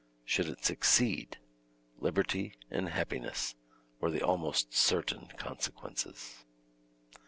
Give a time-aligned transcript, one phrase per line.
[0.25, 1.37] Should it succeed,
[1.99, 3.53] liberty and happiness
[3.99, 6.43] were the almost certain consequences.